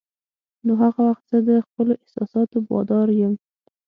[0.65, 3.33] نو هغه وخت زه د خپلو احساساتو بادار یم.